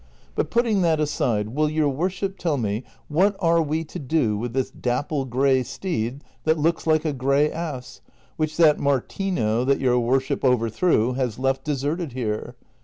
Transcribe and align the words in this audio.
But 0.33 0.49
putting 0.49 0.81
that 0.81 0.99
aside, 0.99 1.49
will 1.49 1.69
your 1.69 1.87
worship 1.87 2.39
tell 2.39 2.57
me 2.57 2.83
what 3.07 3.35
are 3.39 3.61
we 3.61 3.83
to 3.83 3.99
do 3.99 4.35
with 4.35 4.53
this 4.53 4.71
dapjde 4.71 5.29
gray 5.29 5.61
steed 5.61 6.23
that 6.43 6.57
looks 6.57 6.87
like 6.87 7.05
a 7.05 7.13
gray 7.13 7.51
ass, 7.51 8.01
Avhich 8.39 8.55
that 8.55 8.79
Martino 8.79 9.63
^ 9.65 9.67
that 9.67 9.79
your 9.79 9.99
worship 9.99 10.43
overthrew 10.43 11.13
has 11.13 11.37
left 11.37 11.63
deserted 11.63 12.13
here 12.13 12.55